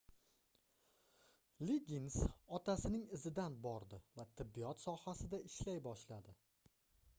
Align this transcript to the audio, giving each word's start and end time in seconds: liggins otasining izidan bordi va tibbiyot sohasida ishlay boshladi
liggins 1.71 2.15
otasining 2.59 3.05
izidan 3.19 3.59
bordi 3.67 4.01
va 4.21 4.27
tibbiyot 4.41 4.83
sohasida 4.87 5.43
ishlay 5.53 5.81
boshladi 5.91 6.39